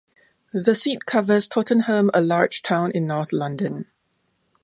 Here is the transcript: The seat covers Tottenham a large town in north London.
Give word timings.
The 0.53 0.73
seat 0.73 1.05
covers 1.05 1.47
Tottenham 1.47 2.09
a 2.11 2.21
large 2.21 2.63
town 2.63 2.89
in 2.91 3.05
north 3.05 3.31
London. 3.31 3.85